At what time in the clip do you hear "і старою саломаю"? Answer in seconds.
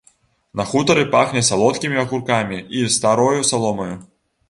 2.81-3.97